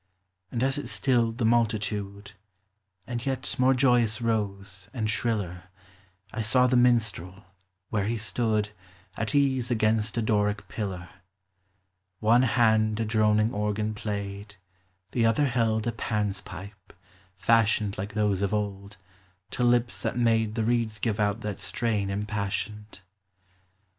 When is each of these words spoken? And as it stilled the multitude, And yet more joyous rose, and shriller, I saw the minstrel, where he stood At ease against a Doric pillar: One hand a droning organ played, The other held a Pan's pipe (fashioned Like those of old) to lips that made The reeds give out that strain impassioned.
And 0.51 0.63
as 0.63 0.79
it 0.79 0.87
stilled 0.87 1.37
the 1.37 1.45
multitude, 1.45 2.31
And 3.05 3.23
yet 3.23 3.55
more 3.59 3.75
joyous 3.75 4.19
rose, 4.19 4.89
and 4.95 5.07
shriller, 5.07 5.65
I 6.33 6.41
saw 6.41 6.65
the 6.65 6.75
minstrel, 6.75 7.43
where 7.91 8.05
he 8.05 8.17
stood 8.17 8.71
At 9.15 9.35
ease 9.35 9.69
against 9.69 10.17
a 10.17 10.23
Doric 10.23 10.67
pillar: 10.67 11.07
One 12.19 12.41
hand 12.41 12.99
a 12.99 13.05
droning 13.05 13.53
organ 13.53 13.93
played, 13.93 14.55
The 15.11 15.27
other 15.27 15.45
held 15.45 15.85
a 15.85 15.91
Pan's 15.91 16.41
pipe 16.41 16.93
(fashioned 17.35 17.99
Like 17.99 18.15
those 18.15 18.41
of 18.41 18.55
old) 18.55 18.97
to 19.51 19.63
lips 19.63 20.01
that 20.01 20.17
made 20.17 20.55
The 20.55 20.63
reeds 20.65 20.97
give 20.97 21.19
out 21.19 21.41
that 21.41 21.59
strain 21.59 22.09
impassioned. 22.09 23.01